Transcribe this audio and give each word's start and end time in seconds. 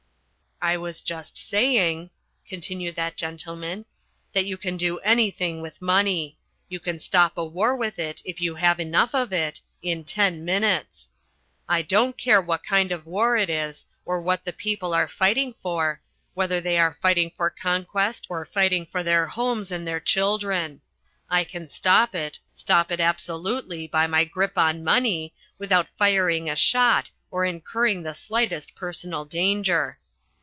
"I 0.63 0.77
was 0.77 1.01
just 1.01 1.37
saying," 1.39 2.11
continued 2.47 2.95
that 2.95 3.17
gentleman, 3.17 3.85
"that 4.33 4.45
you 4.45 4.57
can 4.57 4.77
do 4.77 4.99
anything 4.99 5.59
with 5.59 5.81
money. 5.81 6.37
You 6.69 6.79
can 6.79 6.99
stop 6.99 7.35
a 7.35 7.43
war 7.43 7.75
with 7.75 7.97
it 7.97 8.21
if 8.25 8.39
you 8.39 8.53
have 8.53 8.79
enough 8.79 9.15
of 9.15 9.33
it, 9.33 9.59
in 9.81 10.03
ten 10.03 10.45
minutes. 10.45 11.09
I 11.67 11.81
don't 11.81 12.15
care 12.15 12.39
what 12.39 12.63
kind 12.63 12.91
of 12.91 13.07
war 13.07 13.35
it 13.37 13.49
is, 13.49 13.87
or 14.05 14.21
what 14.21 14.45
the 14.45 14.53
people 14.53 14.93
are 14.93 15.07
fighting 15.07 15.55
for, 15.63 15.99
whether 16.35 16.61
they 16.61 16.77
are 16.77 16.95
fighting 17.01 17.31
for 17.35 17.49
conquest 17.49 18.27
or 18.29 18.45
fighting 18.45 18.85
for 18.85 19.01
their 19.01 19.25
homes 19.25 19.71
and 19.71 19.87
their 19.87 19.99
children. 19.99 20.81
I 21.27 21.43
can 21.43 21.71
stop 21.71 22.13
it, 22.13 22.37
stop 22.53 22.91
it 22.91 22.99
absolutely 22.99 23.87
by 23.87 24.05
my 24.05 24.25
grip 24.25 24.59
on 24.59 24.83
money, 24.83 25.33
without 25.57 25.87
firing 25.97 26.47
a 26.51 26.55
shot 26.55 27.09
or 27.31 27.45
incurring 27.45 28.03
the 28.03 28.13
slightest 28.13 28.75
personal 28.75 29.25
danger." 29.25 29.97